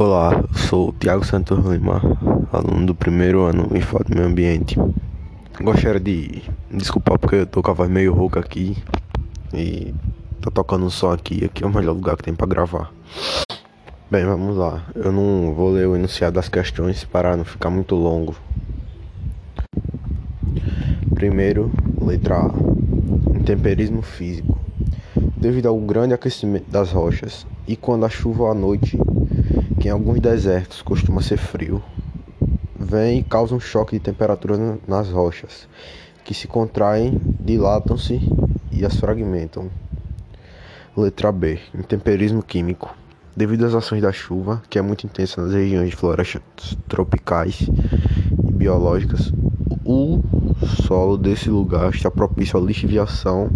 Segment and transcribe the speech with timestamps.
[0.00, 2.00] Olá, eu sou o Thiago Santos Lima,
[2.52, 4.78] aluno do primeiro ano em Fato Meio Ambiente.
[5.60, 6.40] Gostaria de
[6.70, 8.76] desculpar porque eu tô com a voz meio rouca aqui
[9.52, 9.92] e
[10.40, 12.92] tá tocando um som aqui, aqui é o melhor lugar que tem para gravar.
[14.08, 14.84] Bem, vamos lá.
[14.94, 18.36] Eu não vou ler o enunciado das questões para não ficar muito longo.
[21.12, 23.36] Primeiro, letra A.
[23.36, 24.56] Intemperismo físico.
[25.36, 28.96] Devido ao grande aquecimento das rochas e quando a chuva à noite
[29.80, 31.82] que em alguns desertos costuma ser frio,
[32.78, 35.68] vem e causa um choque de temperatura nas rochas,
[36.24, 38.20] que se contraem, dilatam-se
[38.72, 39.70] e as fragmentam.
[40.96, 41.58] Letra B.
[41.74, 42.94] Intemperismo químico.
[43.36, 47.60] Devido às ações da chuva, que é muito intensa nas regiões de florestas tropicais
[48.48, 49.32] e biológicas,
[49.84, 50.20] o
[50.86, 53.48] solo desse lugar está propício à lixiviação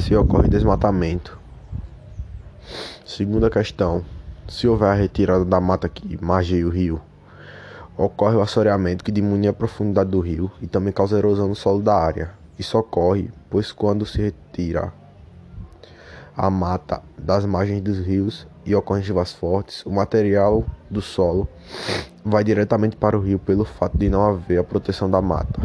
[0.00, 1.38] se ocorre desmatamento.
[3.04, 4.04] Segunda questão.
[4.48, 7.00] Se houver a retirada da mata que margeia o rio,
[7.98, 11.82] ocorre o assoreamento que diminui a profundidade do rio e também causa erosão no solo
[11.82, 12.30] da área.
[12.58, 14.90] Isso ocorre pois quando se retira
[16.34, 21.46] a mata das margens dos rios e ocorrem chuvas fortes, o material do solo
[22.24, 25.60] vai diretamente para o rio pelo fato de não haver a proteção da mata.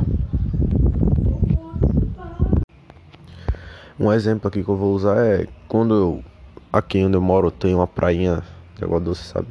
[3.97, 6.23] Um exemplo aqui que eu vou usar é quando eu
[6.71, 8.43] aqui onde eu moro tem uma prainha
[8.83, 9.47] água doce, sabe?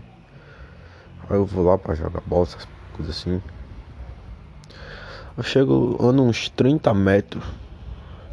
[1.28, 3.40] Aí eu vou lá pra jogar bola, essas coisas assim.
[5.36, 7.42] Eu chego, ando uns 30 metros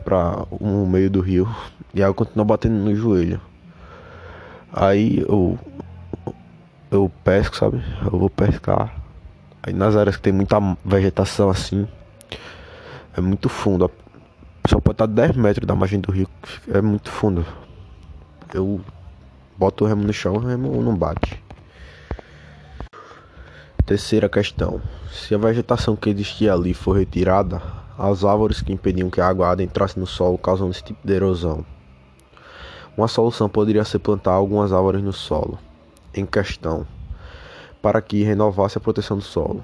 [0.03, 1.47] pra o meio do rio.
[1.94, 3.39] E aí eu continuo batendo no joelho.
[4.72, 5.58] Aí eu.
[6.91, 7.84] Eu pesco, sabe?
[8.03, 8.94] Eu vou pescar.
[9.61, 11.88] Aí nas áreas que tem muita vegetação assim.
[13.16, 13.89] É muito fundo.
[14.67, 16.28] Só pode estar 10 metros da margem do rio.
[16.67, 17.45] É muito fundo.
[18.53, 18.81] Eu
[19.60, 21.44] Bota o remo no chão, o remo não bate.
[23.86, 27.62] Terceira questão: se a vegetação que existia ali for retirada,
[27.98, 31.66] as árvores que impediam que a água adentrasse no solo causam esse tipo de erosão.
[32.96, 35.59] Uma solução poderia ser plantar algumas árvores no solo
[36.14, 36.88] em questão,
[37.81, 39.62] para que renovasse a proteção do solo.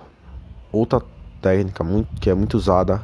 [0.74, 1.02] Outra
[1.42, 3.02] técnica muito, que é muito usada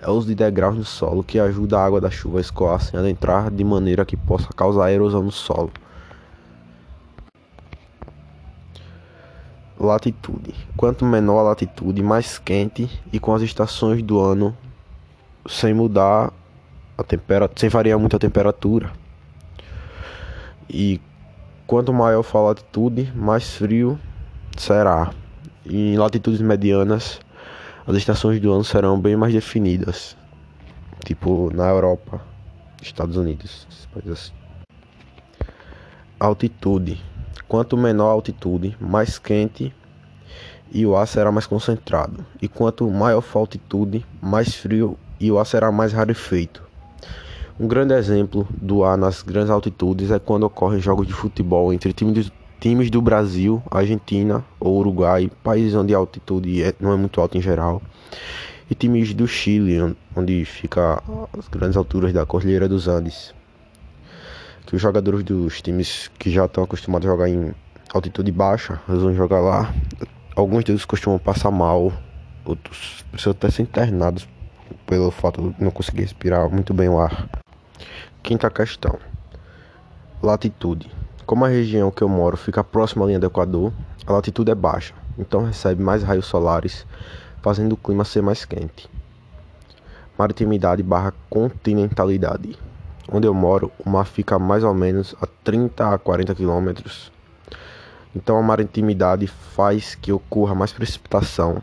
[0.00, 2.80] é o uso de degraus no solo, que ajuda a água da chuva a escoar
[2.80, 5.70] sem adentrar de maneira que possa causar erosão no solo.
[9.82, 10.54] Latitude.
[10.76, 14.56] Quanto menor a latitude, mais quente e com as estações do ano
[15.48, 16.32] sem mudar
[16.96, 18.92] a temperatura, sem variar muito a temperatura.
[20.70, 21.00] E
[21.66, 23.98] quanto maior for a latitude, mais frio
[24.56, 25.12] será.
[25.66, 27.20] E em latitudes medianas,
[27.84, 30.16] as estações do ano serão bem mais definidas.
[31.04, 32.20] Tipo na Europa,
[32.80, 33.66] Estados Unidos,
[33.96, 34.32] assim.
[36.20, 37.02] Altitude
[37.48, 39.72] Quanto menor a altitude, mais quente
[40.72, 42.24] e o ar será mais concentrado.
[42.40, 46.62] E quanto maior a altitude, mais frio e o ar será mais rarefeito.
[47.60, 51.92] Um grande exemplo do ar nas grandes altitudes é quando ocorrem jogos de futebol entre
[51.92, 57.20] times, times do Brasil, Argentina ou Uruguai, países onde a altitude é, não é muito
[57.20, 57.82] alta em geral,
[58.70, 61.02] e times do Chile, onde fica
[61.38, 63.34] as grandes alturas da Cordilheira dos Andes
[64.66, 67.54] que os jogadores dos times que já estão acostumados a jogar em
[67.92, 69.74] altitude baixa, eles vão jogar lá.
[70.34, 71.92] Alguns deles costumam passar mal,
[72.44, 74.26] outros precisam até ser internados
[74.86, 77.28] pelo fato de não conseguir respirar muito bem o ar.
[78.22, 78.98] Quinta questão:
[80.22, 80.90] latitude.
[81.26, 83.72] Como a região que eu moro fica próxima à linha do Equador,
[84.06, 86.86] a latitude é baixa, então recebe mais raios solares,
[87.40, 88.90] fazendo o clima ser mais quente.
[90.18, 92.58] Maritimidade barra continentalidade.
[93.14, 97.12] Onde eu moro, o mar fica mais ou menos a 30 a 40 quilômetros.
[98.16, 101.62] Então a maritimidade faz que ocorra mais precipitação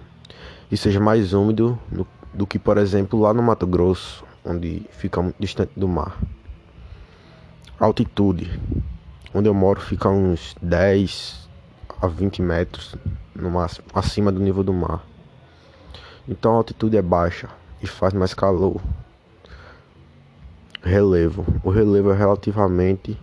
[0.72, 5.24] e seja mais úmido no, do que, por exemplo, lá no Mato Grosso, onde fica
[5.24, 6.20] muito distante do mar.
[7.80, 8.60] Altitude.
[9.34, 11.50] Onde eu moro fica uns 10
[12.00, 12.96] a 20 metros
[13.36, 15.04] no máximo, acima do nível do mar.
[16.28, 17.50] Então a altitude é baixa
[17.82, 18.80] e faz mais calor.
[20.82, 21.46] Relevo.
[21.64, 23.20] O relevo é relativamente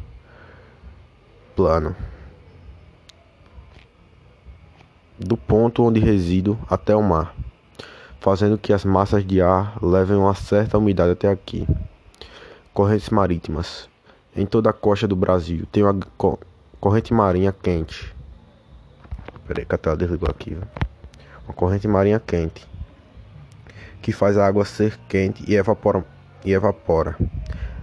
[1.55, 1.97] plano.
[5.19, 7.35] Do ponto onde resido até o mar,
[8.21, 11.67] fazendo que as massas de ar levem uma certa umidade até aqui.
[12.75, 13.89] Correntes marítimas.
[14.37, 15.99] Em toda a costa do Brasil tem uma
[16.79, 18.15] corrente marinha quente.
[19.47, 20.51] Peraí, que a tela desligou aqui.
[20.51, 20.63] Viu?
[21.47, 22.67] Uma corrente marinha quente
[24.07, 26.05] que faz a água ser quente e evapora,
[26.47, 27.17] e evapora.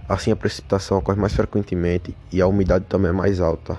[0.08, 3.78] Assim a precipitação ocorre mais frequentemente e a umidade também é mais alta.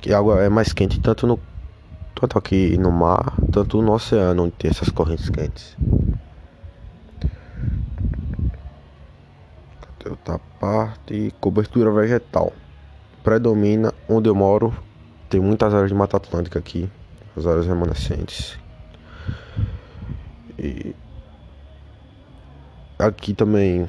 [0.00, 1.40] que a água é mais quente tanto no
[2.14, 5.74] tanto aqui no mar, tanto no oceano onde tem essas correntes quentes.
[10.06, 12.52] Outra parte, cobertura vegetal.
[13.22, 14.74] Predomina onde eu moro,
[15.30, 16.86] tem muitas áreas de Mata Atlântica aqui,
[17.34, 18.58] as áreas remanescentes.
[20.58, 20.94] E
[23.06, 23.88] aqui também,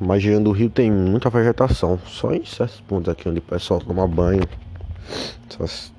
[0.00, 4.06] Magiando do Rio tem muita vegetação, só em certos pontos aqui onde o pessoal toma
[4.06, 4.42] banho,
[5.48, 5.92] essas,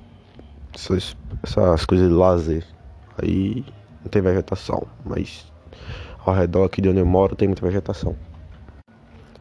[0.74, 2.66] essas, essas coisas de lazer.
[3.22, 3.66] Aí
[4.04, 5.52] não tem vegetação, mas
[6.26, 8.16] ao redor aqui de onde eu moro tem muita vegetação.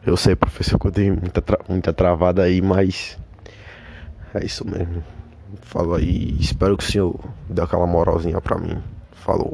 [0.05, 3.17] Eu sei, professor, que eu dei muita, tra muita travada aí, mas
[4.33, 5.03] é isso mesmo.
[5.61, 7.19] Falou aí, espero que o senhor
[7.49, 8.81] dê aquela moralzinha pra mim.
[9.11, 9.53] Falou.